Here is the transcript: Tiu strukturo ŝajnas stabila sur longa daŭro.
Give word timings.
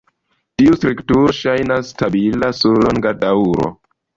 Tiu 0.61 0.77
strukturo 0.77 1.35
ŝajnas 1.41 1.91
stabila 1.95 2.51
sur 2.63 2.81
longa 2.89 3.17
daŭro. 3.25 3.71